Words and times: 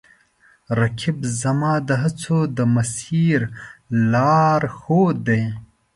رقیب 0.79 1.17
زما 1.41 1.73
د 1.87 1.89
هڅو 2.03 2.37
د 2.57 2.59
مسیر 2.75 3.39
لارښود 4.11 5.15
دی 5.27 5.41